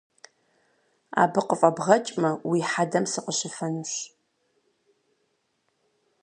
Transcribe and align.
Абы 1.21 1.41
къыфӏэбгъэкӏмэ 1.47 2.31
уи 2.49 2.59
хьэдэм 2.69 3.05
сыкъыщыфэнущ! 3.11 3.93